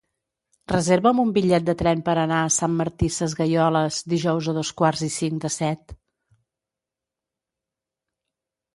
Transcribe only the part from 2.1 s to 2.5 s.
anar a